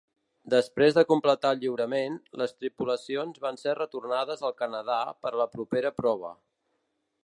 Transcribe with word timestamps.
Després 0.51 0.95
de 0.95 1.03
completar 1.09 1.51
el 1.55 1.61
lliurament, 1.65 2.17
les 2.43 2.55
tripulacions 2.63 3.39
van 3.45 3.63
ser 3.67 3.77
retornades 3.83 4.45
al 4.49 4.57
Canadà 4.65 5.01
per 5.27 5.35
a 5.37 5.41
la 5.45 5.51
propera 5.57 5.97
prova. 6.03 6.39